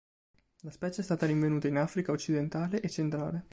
[0.61, 3.45] La specie è stata rinvenuta in Africa occidentale e centrale.